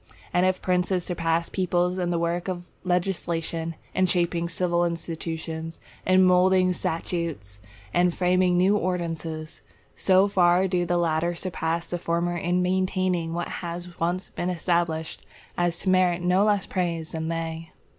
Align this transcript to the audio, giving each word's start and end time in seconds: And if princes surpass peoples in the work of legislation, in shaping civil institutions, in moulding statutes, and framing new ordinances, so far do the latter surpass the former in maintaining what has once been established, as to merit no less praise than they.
And 0.33 0.47
if 0.47 0.63
princes 0.63 1.03
surpass 1.03 1.47
peoples 1.49 1.99
in 1.99 2.09
the 2.09 2.17
work 2.17 2.47
of 2.47 2.63
legislation, 2.83 3.75
in 3.93 4.07
shaping 4.07 4.49
civil 4.49 4.83
institutions, 4.83 5.79
in 6.07 6.23
moulding 6.23 6.73
statutes, 6.73 7.59
and 7.93 8.11
framing 8.11 8.57
new 8.57 8.75
ordinances, 8.75 9.61
so 9.95 10.27
far 10.27 10.67
do 10.67 10.87
the 10.87 10.97
latter 10.97 11.35
surpass 11.35 11.85
the 11.85 11.99
former 11.99 12.35
in 12.35 12.63
maintaining 12.63 13.35
what 13.35 13.47
has 13.61 13.99
once 13.99 14.31
been 14.31 14.49
established, 14.49 15.23
as 15.55 15.77
to 15.77 15.89
merit 15.89 16.23
no 16.23 16.45
less 16.45 16.65
praise 16.65 17.11
than 17.11 17.27
they. 17.27 17.71